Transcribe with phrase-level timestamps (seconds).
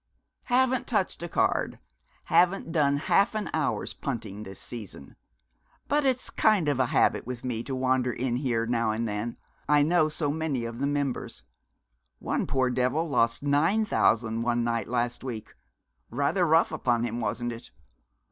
[0.45, 1.77] 'Haven't touched a card.
[2.25, 5.15] Haven't done half an hour's punting this season.
[5.87, 9.37] But it's a kind of habit with me to wander in here now and then.
[9.69, 11.43] I know so many of the members.
[12.17, 15.53] One poor devil lost nine thousand one night last week.
[16.09, 17.69] Rather rough upon him, wasn't it?